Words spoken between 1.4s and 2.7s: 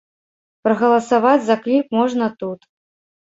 за кліп можна тут.